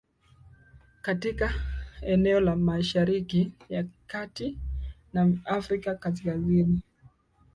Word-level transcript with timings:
katika 1.01 1.53
eneo 2.01 2.39
la 2.39 2.55
mashariki 2.55 3.51
ya 3.69 3.85
kati 4.07 4.57
na 5.13 5.37
afrika 5.45 5.95
kaskazini 5.95 6.81